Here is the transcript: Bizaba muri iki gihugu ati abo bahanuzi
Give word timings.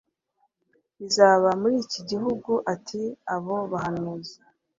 Bizaba 0.99 1.49
muri 1.61 1.75
iki 1.85 2.01
gihugu 2.09 2.51
ati 2.73 3.01
abo 3.35 3.55
bahanuzi 3.71 4.35